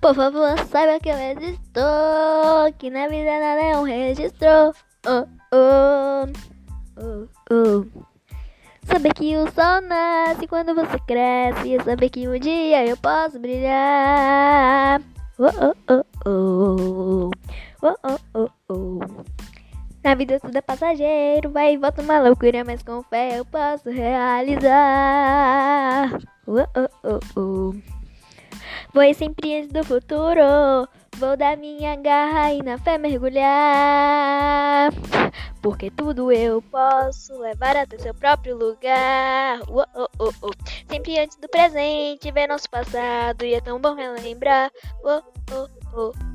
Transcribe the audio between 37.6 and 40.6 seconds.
até seu próprio lugar. Uh, uh, uh, uh.